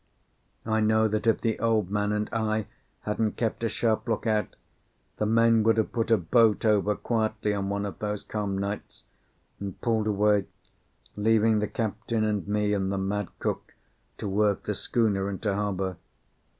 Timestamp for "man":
1.91-2.11